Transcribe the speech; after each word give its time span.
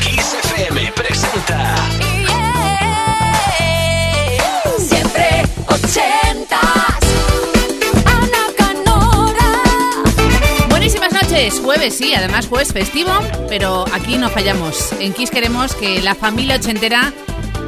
Kiss 0.00 0.36
FM 0.44 0.92
presenta. 0.92 1.74
Siempre 4.78 5.42
ochentas. 5.68 6.60
Ana 8.04 8.44
Canora. 8.56 9.50
Buenísimas 10.70 11.12
noches, 11.12 11.60
jueves 11.62 11.94
sí, 11.94 12.14
además 12.14 12.48
jueves 12.48 12.72
festivo, 12.72 13.12
pero 13.48 13.84
aquí 13.92 14.16
no 14.16 14.28
fallamos. 14.28 14.92
En 14.98 15.12
Kiss 15.12 15.30
queremos 15.30 15.74
que 15.74 16.02
la 16.02 16.14
familia 16.14 16.56
ochentera, 16.56 17.12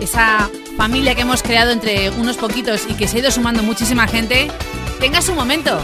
esa 0.00 0.50
familia 0.76 1.14
que 1.14 1.22
hemos 1.22 1.42
creado 1.42 1.70
entre 1.70 2.10
unos 2.10 2.36
poquitos 2.36 2.82
y 2.88 2.94
que 2.94 3.06
se 3.06 3.18
ha 3.18 3.20
ido 3.20 3.30
sumando 3.30 3.62
muchísima 3.62 4.08
gente, 4.08 4.48
tenga 5.00 5.22
su 5.22 5.34
momento, 5.34 5.78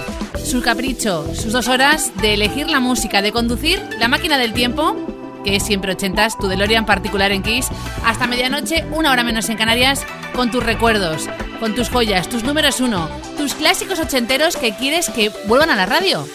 su 0.45 0.63
capricho, 0.63 1.27
sus 1.35 1.53
dos 1.53 1.69
horas 1.69 2.13
de 2.21 2.35
elegir 2.35 2.69
la 2.69 2.81
música, 2.81 3.23
de 3.23 3.33
conducir 3.33 3.81
la 3.99 4.09
máquina 4.09 4.39
del 4.39 4.53
tiempo, 4.53 4.97
que 5.45 5.57
es 5.57 5.63
siempre 5.63 5.93
ochentas, 5.93 6.39
tu 6.39 6.49
DeLorean 6.49 6.87
particular 6.87 7.33
en 7.33 7.43
Kiss, 7.43 7.69
hasta 8.05 8.27
medianoche, 8.27 8.85
una 8.93 9.11
hora 9.11 9.25
menos 9.25 9.49
en 9.49 9.57
Canarias, 9.57 10.05
con 10.35 10.51
tus 10.51 10.63
recuerdos, 10.63 11.29
con 11.59 11.75
tus 11.75 11.89
joyas, 11.89 12.29
tus 12.29 12.45
números 12.45 12.81
uno, 12.81 13.09
tus 13.37 13.55
clásicos 13.55 13.99
ochenteros 13.99 14.57
que 14.57 14.75
quieres 14.75 15.09
que 15.11 15.31
vuelvan 15.47 15.71
a 15.71 15.77
la 15.77 15.87
radio. 15.87 16.27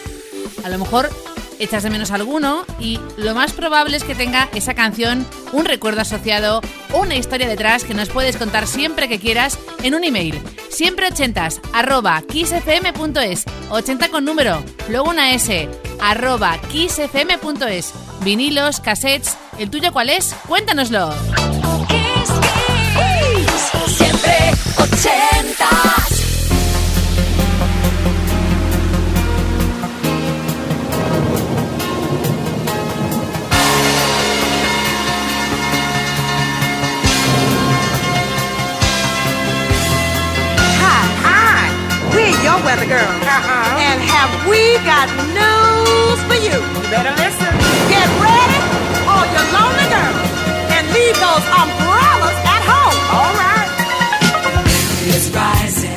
A 0.64 0.68
lo 0.68 0.78
mejor 0.78 1.10
echas 1.58 1.82
de 1.82 1.90
menos 1.90 2.10
alguno 2.10 2.64
y 2.78 3.00
lo 3.16 3.34
más 3.34 3.52
probable 3.52 3.96
es 3.96 4.04
que 4.04 4.14
tenga 4.14 4.48
esa 4.54 4.74
canción 4.74 5.26
un 5.52 5.64
recuerdo 5.64 6.00
asociado 6.00 6.60
una 6.94 7.16
historia 7.16 7.48
detrás 7.48 7.84
que 7.84 7.94
nos 7.94 8.08
puedes 8.08 8.36
contar 8.36 8.66
siempre 8.66 9.08
que 9.08 9.18
quieras 9.18 9.58
en 9.82 9.94
un 9.94 10.04
email. 10.04 10.40
Siempre 10.70 11.08
ochentas 11.08 11.60
arroba 11.72 12.22
kissfm.es 12.22 13.44
80 13.70 14.08
con 14.08 14.24
número, 14.24 14.62
luego 14.88 15.10
una 15.10 15.32
S 15.32 15.68
arroba 16.00 16.58
kissfm.es 16.70 17.92
Vinilos, 18.22 18.80
cassettes, 18.80 19.36
¿el 19.58 19.70
tuyo 19.70 19.92
cuál 19.92 20.10
es? 20.10 20.34
Cuéntanoslo. 20.48 21.10
Kiss, 21.88 22.30
kiss, 22.98 23.96
siempre 23.96 24.52
80 24.78 25.75
We're 42.56 42.62
your 42.62 42.66
weather 42.72 42.86
girl. 42.86 43.04
Uh-huh. 43.04 43.84
And 43.84 44.00
have 44.00 44.32
we 44.48 44.80
got 44.88 45.12
news 45.36 46.18
for 46.24 46.38
you? 46.40 46.56
You 46.56 46.88
better 46.88 47.12
listen. 47.20 47.52
Get 47.92 48.08
ready, 48.16 48.60
all 49.04 49.26
your 49.28 49.46
lonely 49.52 49.84
girls, 49.92 50.24
and 50.72 50.88
leave 50.88 51.16
those 51.20 51.44
umbrellas 51.52 52.38
at 52.48 52.62
home. 52.64 52.96
All 53.12 53.32
right. 53.36 53.68
It's 55.04 55.28
rising, 55.36 55.95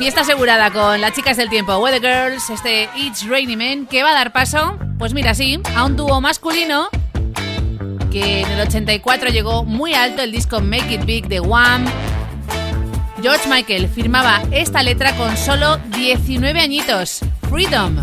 Fiesta 0.00 0.22
asegurada 0.22 0.70
con 0.70 0.98
las 0.98 1.12
chicas 1.12 1.36
del 1.36 1.50
tiempo, 1.50 1.76
Weather 1.76 2.00
Girls, 2.00 2.48
este 2.48 2.88
It's 2.96 3.28
Rainy 3.28 3.54
Men, 3.54 3.84
que 3.84 4.02
va 4.02 4.12
a 4.12 4.14
dar 4.14 4.32
paso, 4.32 4.78
pues 4.98 5.12
mira, 5.12 5.34
sí, 5.34 5.60
a 5.76 5.84
un 5.84 5.94
dúo 5.94 6.22
masculino 6.22 6.88
que 8.10 8.40
en 8.40 8.50
el 8.50 8.60
84 8.66 9.28
llegó 9.28 9.62
muy 9.62 9.92
alto 9.92 10.22
el 10.22 10.32
disco 10.32 10.62
Make 10.62 10.94
It 10.94 11.04
Big 11.04 11.28
de 11.28 11.40
Wham. 11.40 11.84
George 13.20 13.46
Michael 13.50 13.90
firmaba 13.90 14.40
esta 14.50 14.82
letra 14.82 15.14
con 15.16 15.36
solo 15.36 15.76
19 15.94 16.58
añitos. 16.58 17.20
Freedom. 17.50 18.02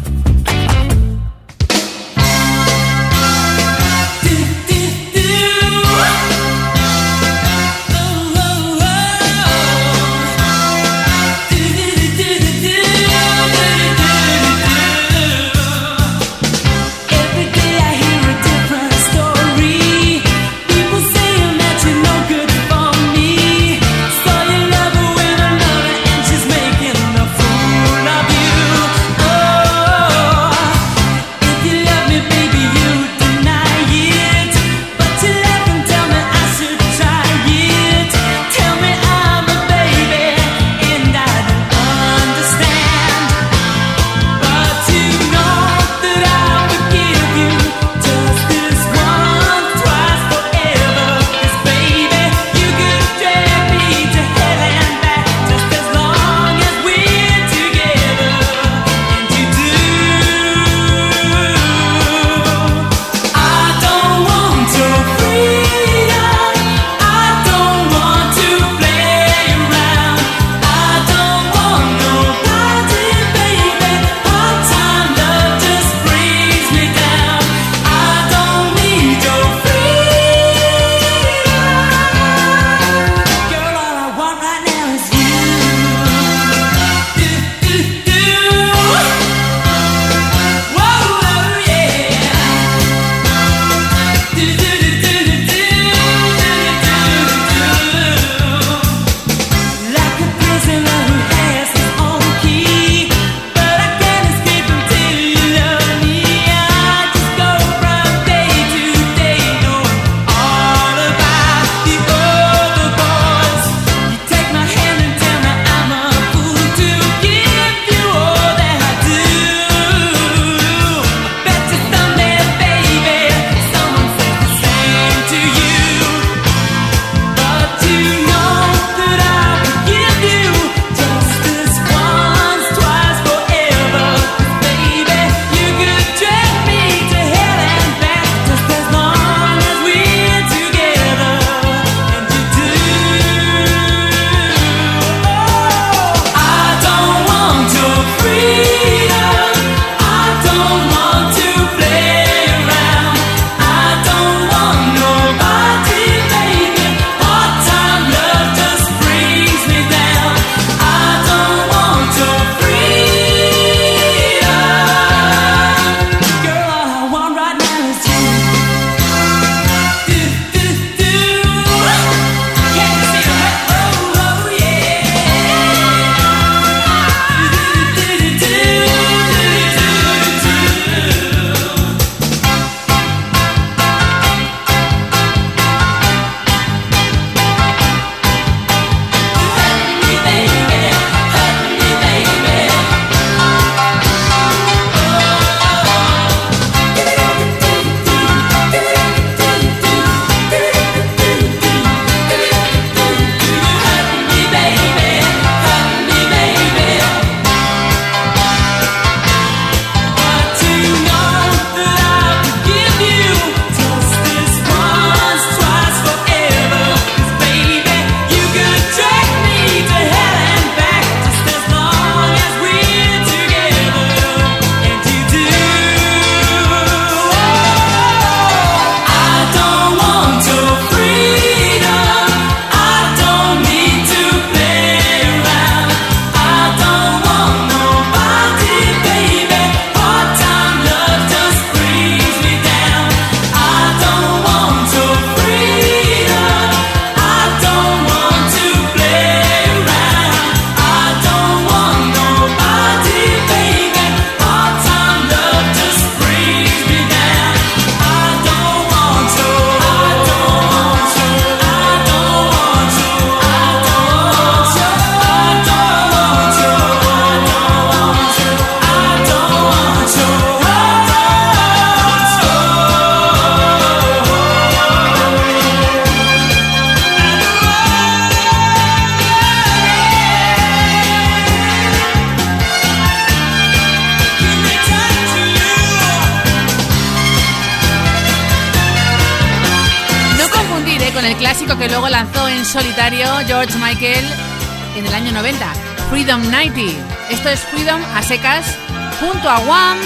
Freedom 297.71 298.01
a 298.15 298.21
secas 298.21 298.77
junto 299.19 299.49
a 299.49 299.59
Wham, 299.59 299.97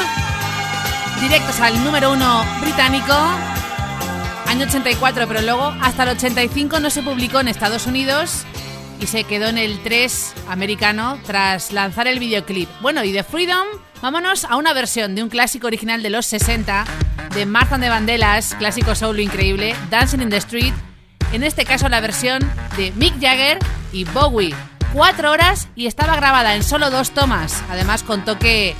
directos 1.22 1.60
al 1.60 1.84
número 1.84 2.12
uno 2.12 2.44
británico, 2.62 3.14
año 4.48 4.66
84, 4.66 5.28
pero 5.28 5.42
luego 5.42 5.74
hasta 5.82 6.04
el 6.04 6.10
85 6.10 6.80
no 6.80 6.90
se 6.90 7.04
publicó 7.04 7.40
en 7.40 7.48
Estados 7.48 7.88
Unidos 7.88 8.44
y 9.00 9.08
se 9.08 9.24
quedó 9.24 9.48
en 9.48 9.58
el 9.58 9.80
3 9.84 10.34
americano 10.50 11.20
tras 11.26 11.72
lanzar 11.72 12.08
el 12.08 12.20
videoclip. 12.20 12.70
Bueno, 12.82 13.04
y 13.04 13.12
de 13.12 13.24
Freedom, 13.24 13.66
vámonos 14.02 14.46
a 14.46 14.56
una 14.58 14.74
versión 14.74 15.16
de 15.16 15.24
un 15.24 15.30
clásico 15.30 15.68
original 15.68 16.02
de 16.04 16.10
los 16.10 16.26
60 16.26 16.86
de 17.36 17.46
Martha 17.46 17.78
de 17.78 17.90
Vandellas, 17.90 18.56
clásico 18.56 18.96
solo 18.96 19.22
increíble, 19.22 19.76
Dancing 19.90 20.22
in 20.22 20.30
the 20.30 20.38
Street, 20.38 20.74
en 21.32 21.44
este 21.44 21.66
caso 21.66 21.88
la 21.90 22.02
versión 22.02 22.42
de 22.76 22.92
Mick 22.94 23.22
Jagger 23.22 23.60
y 23.94 24.04
Bowie 24.06 24.71
cuatro 24.94 25.32
horas 25.32 25.70
y 25.76 25.88
estaba 25.88 26.16
grabada 26.16 26.56
en 26.56 26.64
solo 26.64 26.90
dos 26.90 27.12
tomas, 27.12 27.64
además 27.70 28.04
con 28.04 28.26
toque 28.26 28.76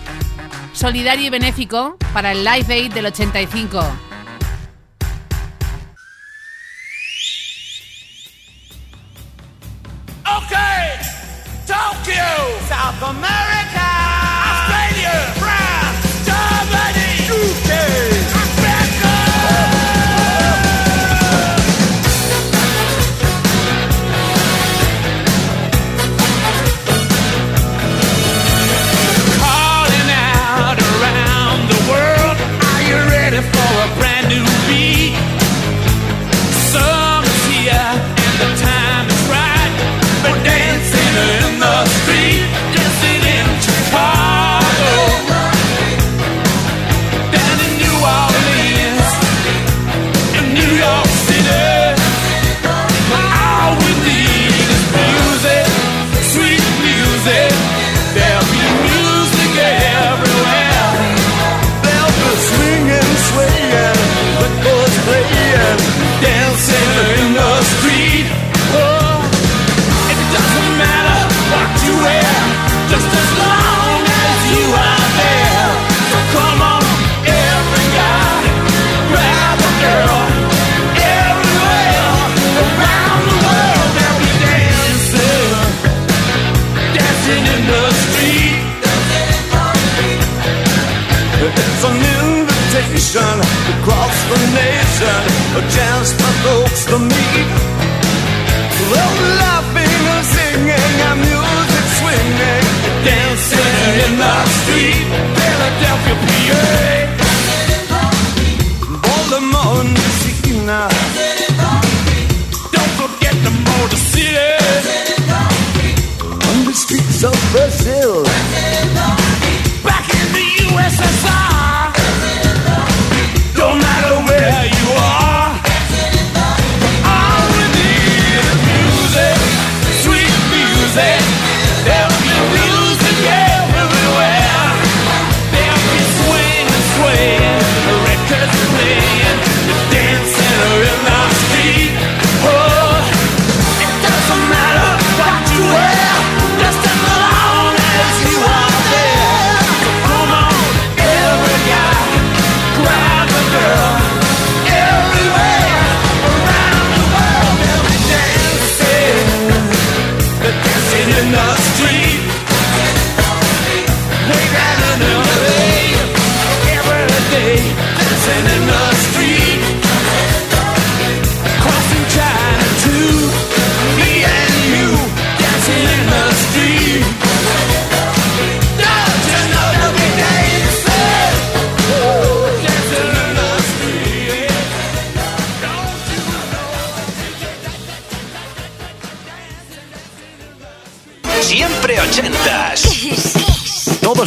solidario 0.74 1.28
y 1.28 1.30
benéfico 1.30 1.98
para 2.14 2.32
el 2.32 2.44
Live 2.44 2.74
Aid 2.74 2.94
del 2.94 3.08
85. 3.08 3.82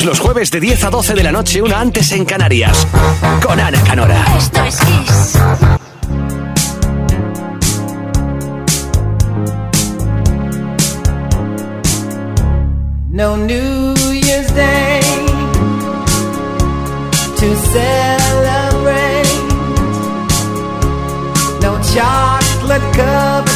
Los 0.05 0.21
jueves 0.21 0.51
de 0.51 0.61
10 0.61 0.85
a 0.85 0.91
12 0.91 1.15
de 1.15 1.23
la 1.23 1.33
noche, 1.33 1.63
una 1.63 1.81
antes 1.81 2.13
en 2.13 2.27
Canarias. 2.27 2.87
Con 3.43 3.59
Ana 3.59 3.81
Canora. 3.85 4.23
Esto 4.37 4.63
es 4.63 4.77
Kiss. 4.77 5.39
No 13.09 13.39
New 13.39 13.95
Year's 14.13 14.55
Day 14.55 15.01
to 17.39 17.57
celebrate. 17.73 19.25
No 21.63 21.81
chocolate 21.95 22.85
covered. 22.95 23.54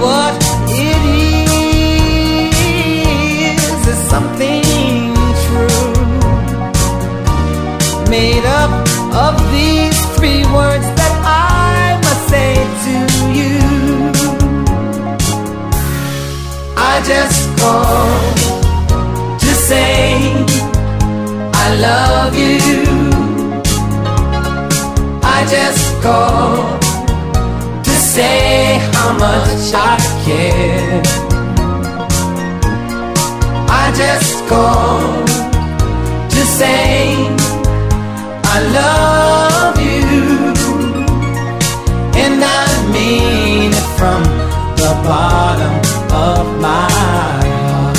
what 0.00 0.34
it 0.68 1.02
is. 1.12 1.58
is 3.92 4.00
something 4.14 4.62
true, 5.44 5.90
made 8.08 8.46
up 8.60 8.70
of 9.26 9.34
these 9.52 9.98
three 10.16 10.44
words 10.58 10.86
that 11.00 11.14
I 11.24 11.98
must 12.04 12.22
say 12.32 12.52
to 12.84 12.94
you. 13.38 13.58
I 16.76 16.94
just 17.12 17.40
call 17.60 18.08
to 19.42 19.50
say 19.68 19.98
I 21.64 21.66
love 21.88 22.32
you. 22.44 22.58
I 25.22 25.38
just 25.54 25.84
call 26.02 26.78
to 27.82 27.90
say 28.14 28.67
much 29.12 29.72
I 29.74 29.96
care. 30.24 31.02
I 33.80 33.84
just 34.02 34.34
called 34.50 35.28
to 36.34 36.40
say 36.58 37.16
I 38.54 38.56
love 38.80 39.76
you, 39.88 40.04
and 42.22 42.38
I 42.60 42.66
mean 42.94 43.70
it 43.80 43.88
from 43.98 44.20
the 44.80 44.92
bottom 45.08 45.74
of 46.28 46.44
my 46.66 46.88
heart. 46.98 47.98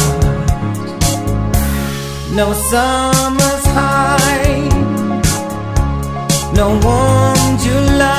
No 2.39 2.47
summer's 2.71 3.65
high, 3.77 4.69
no 6.59 6.67
warm 6.85 7.51
July, 7.65 8.18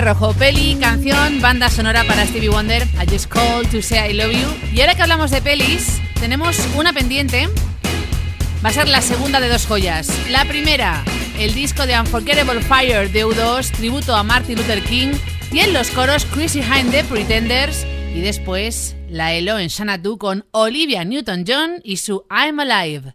rojo, 0.00 0.32
peli, 0.34 0.76
canción, 0.80 1.40
banda 1.40 1.68
sonora 1.68 2.04
para 2.04 2.26
Stevie 2.26 2.48
Wonder, 2.48 2.86
I 2.94 3.06
Just 3.10 3.26
Called 3.26 3.70
to 3.70 3.82
Say 3.82 4.10
I 4.10 4.14
Love 4.14 4.32
You. 4.32 4.48
Y 4.72 4.80
ahora 4.80 4.94
que 4.94 5.02
hablamos 5.02 5.30
de 5.30 5.42
pelis, 5.42 6.00
tenemos 6.18 6.58
una 6.74 6.92
pendiente. 6.92 7.48
Va 8.64 8.70
a 8.70 8.72
ser 8.72 8.88
la 8.88 9.02
segunda 9.02 9.40
de 9.40 9.48
dos 9.48 9.66
joyas. 9.66 10.08
La 10.30 10.44
primera, 10.44 11.04
el 11.38 11.54
disco 11.54 11.86
de 11.86 11.98
Unforgettable 11.98 12.60
Fire 12.62 13.10
de 13.10 13.26
U2, 13.26 13.70
tributo 13.72 14.14
a 14.14 14.22
Martin 14.22 14.56
Luther 14.56 14.82
King. 14.82 15.12
Y 15.52 15.60
en 15.60 15.72
los 15.72 15.90
coros, 15.90 16.24
Chrissy 16.26 16.60
Hine 16.60 16.90
de 16.90 17.04
Pretenders. 17.04 17.86
Y 18.14 18.20
después, 18.20 18.96
la 19.08 19.34
Elo 19.34 19.58
en 19.58 19.70
Xanadu 19.70 20.18
con 20.18 20.46
Olivia 20.52 21.04
Newton-John 21.04 21.80
y 21.84 21.98
su 21.98 22.24
I'm 22.30 22.60
Alive. 22.60 23.14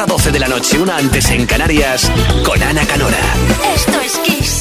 a 0.00 0.06
12 0.06 0.30
de 0.32 0.38
la 0.38 0.48
noche, 0.48 0.78
una 0.78 0.96
antes 0.96 1.30
en 1.30 1.46
Canarias, 1.46 2.10
con 2.44 2.62
Ana 2.62 2.86
Canora. 2.86 3.18
Esto 3.74 4.00
es 4.00 4.18
Kiss. 4.18 4.59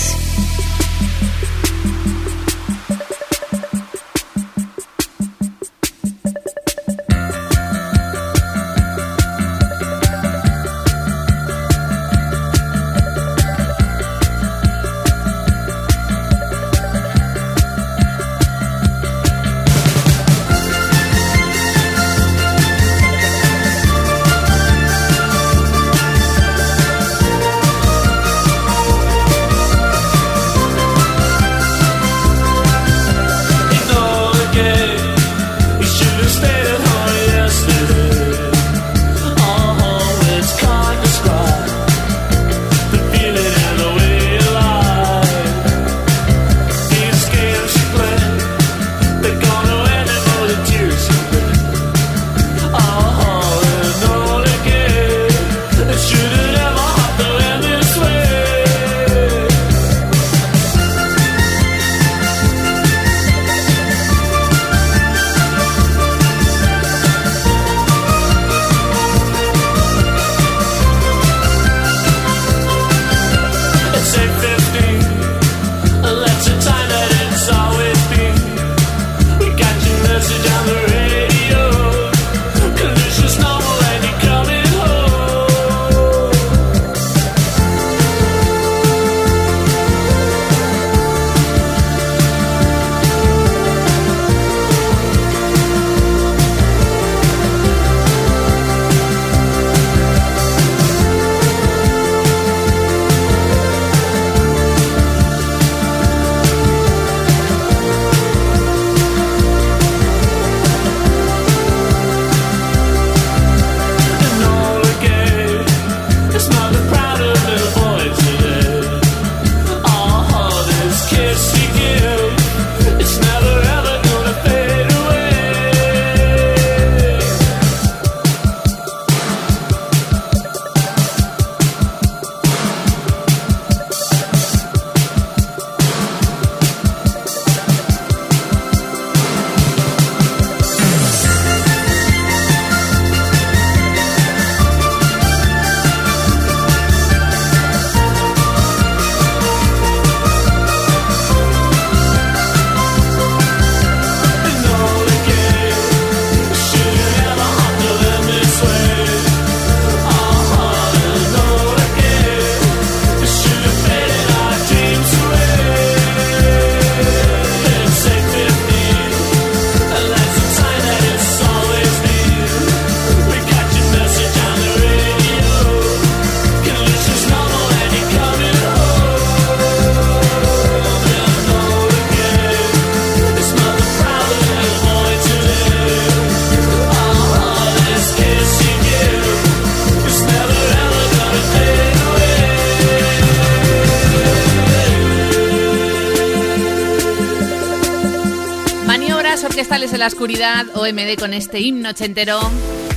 La 200.00 200.08
oscuridad, 200.08 200.66
OMD 200.76 201.20
con 201.20 201.34
este 201.34 201.60
himno 201.60 201.90
ochentero, 201.90 202.40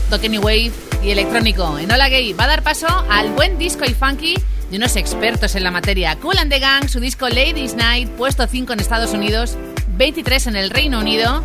Token 0.08 0.34
y 0.34 0.38
Wave 0.38 0.72
y 1.02 1.10
electrónico. 1.10 1.76
En 1.76 1.90
Hola 1.90 2.08
Gay 2.08 2.32
va 2.32 2.44
a 2.44 2.46
dar 2.46 2.62
paso 2.62 2.86
al 3.10 3.32
buen 3.32 3.58
disco 3.58 3.84
y 3.84 3.92
funky 3.92 4.36
de 4.70 4.76
unos 4.76 4.94
expertos 4.94 5.56
en 5.56 5.64
la 5.64 5.72
materia. 5.72 6.16
Cool 6.20 6.38
and 6.38 6.52
the 6.52 6.60
Gang, 6.60 6.88
su 6.88 7.00
disco 7.00 7.28
Ladies 7.28 7.74
Night, 7.74 8.08
puesto 8.10 8.46
5 8.46 8.74
en 8.74 8.80
Estados 8.80 9.14
Unidos, 9.14 9.58
23 9.96 10.46
en 10.46 10.56
el 10.56 10.70
Reino 10.70 11.00
Unido. 11.00 11.42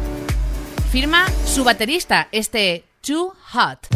Firma 0.91 1.26
su 1.48 1.63
baterista, 1.63 2.28
este 2.32 2.84
Too 3.02 3.34
Hot. 3.54 3.87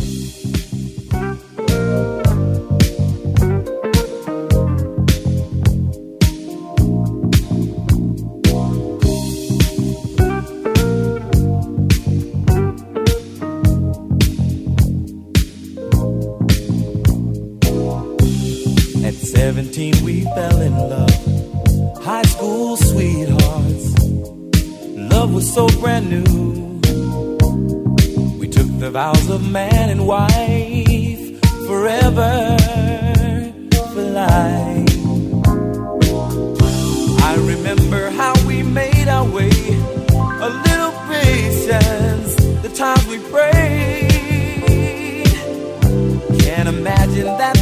17, 19.61 20.03
we 20.03 20.23
fell 20.23 20.59
in 20.59 20.73
love. 20.73 22.03
High 22.03 22.23
school 22.23 22.75
sweethearts. 22.77 23.85
Love 25.13 25.35
was 25.35 25.53
so 25.53 25.67
brand 25.79 26.09
new. 26.09 26.79
We 28.39 28.47
took 28.47 28.65
the 28.79 28.89
vows 28.89 29.29
of 29.29 29.47
man 29.51 29.91
and 29.91 30.07
wife 30.07 31.41
forever 31.67 32.57
for 33.93 34.01
life. 34.01 34.89
I 37.29 37.35
remember 37.53 38.09
how 38.09 38.33
we 38.47 38.63
made 38.63 39.07
our 39.07 39.29
way. 39.29 39.51
A 40.47 40.49
little 40.65 40.93
patience, 41.07 42.35
the 42.63 42.71
times 42.73 43.05
we 43.05 43.19
prayed. 43.29 44.09
Can't 46.39 46.67
imagine 46.67 47.25
that 47.25 47.60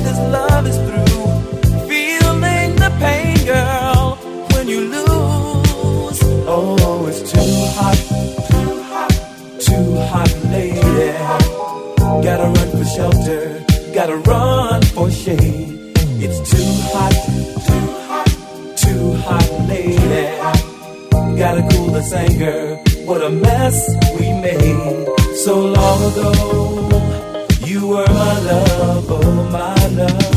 Gotta 21.99 22.17
anger. 22.17 22.75
What 23.03 23.21
a 23.21 23.29
mess 23.29 23.77
we 24.17 24.31
made 24.31 25.05
so 25.43 25.59
long 25.59 26.11
ago. 26.11 26.31
You 27.65 27.87
were 27.87 28.07
my 28.07 28.39
love, 28.39 29.05
oh 29.09 29.49
my 29.51 29.87
love. 29.87 30.28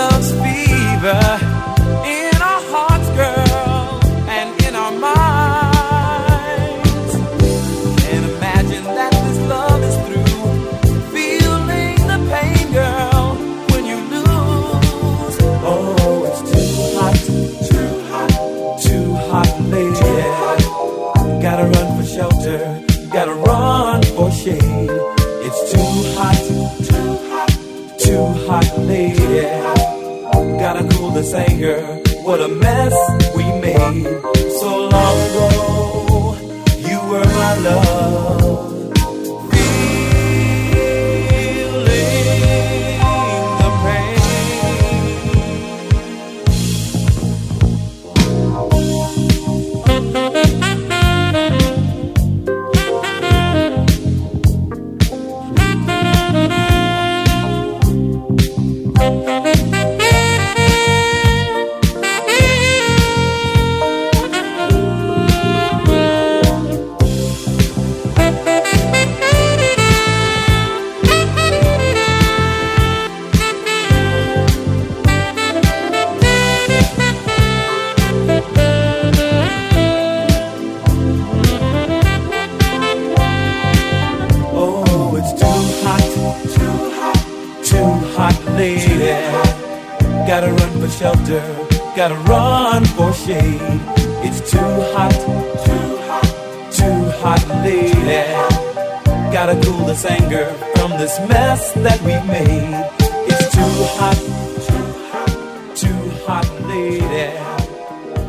Love's 0.00 0.32
fever 0.32 1.59
Gotta 31.30 31.44
cool 31.44 31.50
this 31.50 31.50
anger. 31.50 31.80
What 32.22 32.40
a 32.40 32.48
mess 32.48 32.94
we 33.36 33.44
made 33.60 34.04
so 34.60 34.88
long 34.88 35.16
ago. 35.30 36.36
You 36.78 37.00
were 37.08 37.24
my 37.24 37.58
love. 37.58 37.99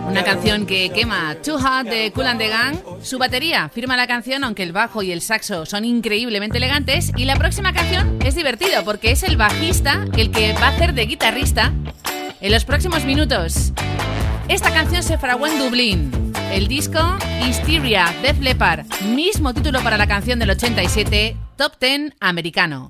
Una 0.08 0.24
canción 0.24 0.65
que 0.65 0.89
quema 0.91 1.36
Too 1.43 1.58
Hot 1.58 1.86
de 1.86 2.13
Cool 2.13 2.28
and 2.28 2.39
the 2.39 2.47
Gang. 2.47 2.78
Su 3.02 3.17
batería 3.17 3.67
firma 3.67 3.97
la 3.97 4.08
canción, 4.08 4.45
aunque 4.45 4.63
el 4.63 4.71
bajo 4.71 5.04
y 5.04 5.12
el 5.12 5.21
saxo 5.21 5.65
son 5.65 5.84
increíblemente 5.84 6.60
elegantes. 6.60 7.12
Y 7.17 7.26
la 7.26 7.36
próxima 7.36 7.74
canción 7.74 8.17
es 8.24 8.36
divertido 8.36 8.86
porque 8.86 9.12
es 9.12 9.24
el 9.24 9.36
bajista 9.36 10.06
el 10.15 10.32
que 10.32 10.54
va 10.54 10.67
a 10.67 10.69
hacer 10.69 10.93
de 10.93 11.08
guitarrista 11.08 11.74
en 12.39 12.52
los 12.54 12.63
próximos 12.63 13.04
minutos. 13.04 13.74
Esta 14.47 14.71
canción 14.71 15.04
se 15.04 15.17
fraguó 15.17 15.47
en 15.47 15.60
Dublín. 15.60 16.20
El 16.52 16.68
disco 16.68 17.00
Hysteria 17.48 18.14
Def 18.22 18.40
Leppard, 18.40 18.86
mismo 19.16 19.54
título 19.54 19.80
para 19.82 19.98
la 19.98 20.06
canción 20.06 20.38
del 20.38 20.50
87, 20.50 21.38
Top 21.56 21.80
10 21.80 22.14
americano. 22.20 22.90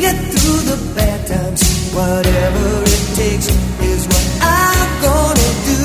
get 0.00 0.16
through 0.32 0.60
the 0.70 0.78
bad 0.94 1.26
times. 1.26 1.62
Whatever 1.94 2.82
it 2.82 3.02
takes 3.16 3.48
is 3.80 4.06
what 4.06 4.26
I'm 4.40 4.90
gonna 5.02 5.50
do. 5.70 5.82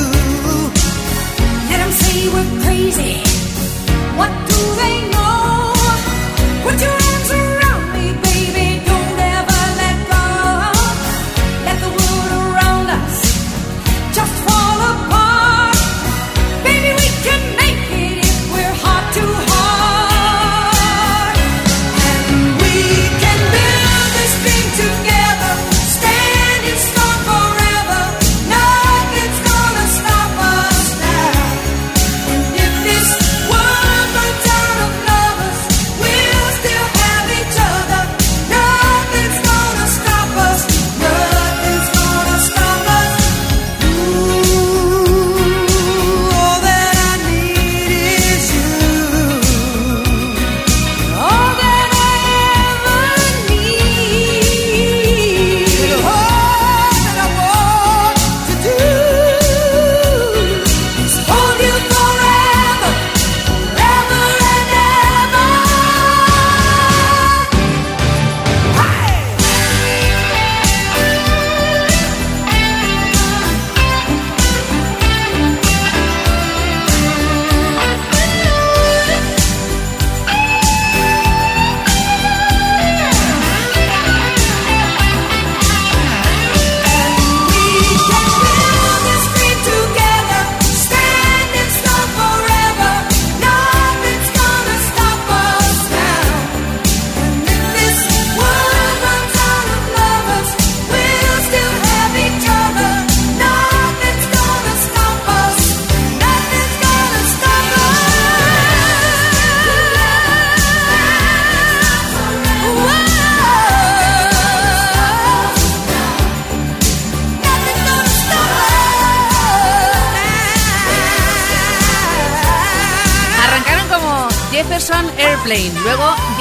Let 1.70 1.78
them 1.84 1.92
say 1.92 2.28
we're 2.34 2.64
crazy. 2.64 3.27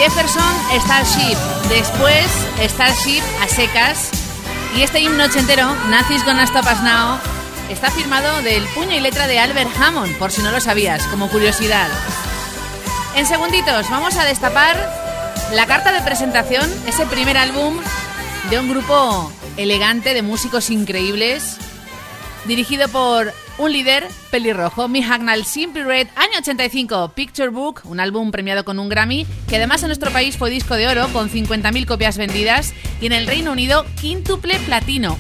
Jefferson, 0.06 0.54
Starship. 0.82 1.36
Después, 1.68 2.26
Starship 2.60 3.22
a 3.42 3.48
secas. 3.48 4.10
Y 4.76 4.82
este 4.82 5.00
himno 5.00 5.24
ochentero, 5.24 5.74
Nazis 5.88 6.22
con 6.22 6.38
Astopas 6.38 6.80
Now, 6.84 7.18
está 7.68 7.90
firmado 7.90 8.40
del 8.42 8.62
puño 8.66 8.92
y 8.92 9.00
letra 9.00 9.26
de 9.26 9.40
Albert 9.40 9.70
Hammond, 9.76 10.16
por 10.16 10.30
si 10.30 10.42
no 10.42 10.52
lo 10.52 10.60
sabías, 10.60 11.02
como 11.08 11.28
curiosidad. 11.28 11.88
En 13.16 13.26
segunditos, 13.26 13.90
vamos 13.90 14.16
a 14.16 14.24
destapar 14.24 14.76
la 15.52 15.66
carta 15.66 15.90
de 15.90 16.02
presentación, 16.02 16.72
ese 16.86 17.04
primer 17.06 17.36
álbum 17.36 17.76
de 18.48 18.60
un 18.60 18.68
grupo 18.68 19.32
elegante 19.56 20.14
de 20.14 20.22
músicos 20.22 20.70
increíbles, 20.70 21.56
dirigido 22.44 22.86
por 22.86 23.34
un 23.58 23.72
líder 23.72 24.06
pelirrojo, 24.30 24.88
Mi 24.88 25.02
Hagnal 25.02 25.44
Simply 25.44 25.82
Red, 25.82 26.08
año 26.16 26.38
85, 26.38 27.12
Picture 27.14 27.48
Book, 27.48 27.80
un 27.84 28.00
álbum 28.00 28.30
premiado 28.30 28.64
con 28.64 28.78
un 28.78 28.88
Grammy, 28.88 29.26
que 29.48 29.56
además 29.56 29.82
en 29.82 29.88
nuestro 29.88 30.10
país 30.10 30.36
fue 30.36 30.50
disco 30.50 30.74
de 30.74 30.88
oro 30.88 31.08
con 31.12 31.30
50.000 31.30 31.86
copias 31.86 32.18
vendidas 32.18 32.74
y 33.00 33.06
en 33.06 33.12
el 33.12 33.26
Reino 33.26 33.52
Unido 33.52 33.86
quíntuple 34.00 34.58
platino. 34.60 35.16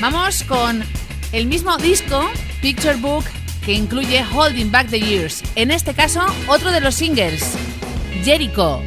Vamos 0.00 0.44
con 0.44 0.84
el 1.32 1.46
mismo 1.46 1.76
disco, 1.78 2.30
Picture 2.60 2.96
Book, 2.96 3.24
que 3.64 3.72
incluye 3.72 4.24
Holding 4.32 4.70
Back 4.70 4.90
the 4.90 5.00
Years, 5.00 5.42
en 5.54 5.70
este 5.70 5.94
caso 5.94 6.24
otro 6.46 6.70
de 6.70 6.80
los 6.80 6.94
singles, 6.94 7.56
Jericho. 8.22 8.82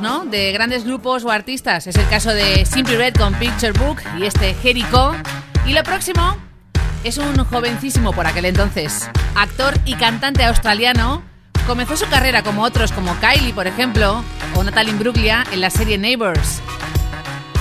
¿no? 0.00 0.24
De 0.24 0.50
grandes 0.50 0.84
grupos 0.84 1.24
o 1.24 1.30
artistas. 1.30 1.86
Es 1.86 1.94
el 1.94 2.08
caso 2.08 2.34
de 2.34 2.66
Simple 2.66 2.96
Red 2.96 3.14
con 3.14 3.32
Picture 3.34 3.70
Book 3.72 3.98
y 4.18 4.24
este 4.24 4.52
Jericho. 4.54 5.14
Y 5.64 5.74
lo 5.74 5.84
próximo 5.84 6.36
es 7.04 7.18
un 7.18 7.36
jovencísimo 7.44 8.12
por 8.12 8.26
aquel 8.26 8.46
entonces, 8.46 9.08
actor 9.36 9.74
y 9.84 9.94
cantante 9.94 10.42
australiano. 10.42 11.22
Comenzó 11.68 11.96
su 11.96 12.08
carrera 12.08 12.42
como 12.42 12.64
otros 12.64 12.90
como 12.90 13.16
Kylie, 13.20 13.52
por 13.52 13.68
ejemplo, 13.68 14.24
o 14.56 14.64
Natalie 14.64 14.90
Imbruglia 14.90 15.44
en 15.52 15.60
la 15.60 15.70
serie 15.70 15.98
Neighbours. 15.98 16.60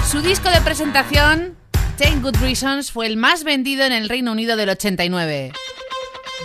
Su 0.10 0.22
disco 0.22 0.50
de 0.50 0.62
presentación, 0.62 1.56
Ten 1.96 2.24
Good 2.24 2.38
Reasons, 2.38 2.92
fue 2.92 3.06
el 3.06 3.18
más 3.18 3.44
vendido 3.44 3.86
en 3.86 3.92
el 3.92 4.10
Reino 4.10 4.32
Unido 4.32 4.56
del 4.56 4.70
89. 4.70 5.52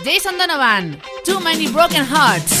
Jason 0.05 0.37
Donovan, 0.37 1.01
Too 1.25 1.39
Many 1.39 1.67
Broken 1.69 2.05
Hearts. 2.05 2.60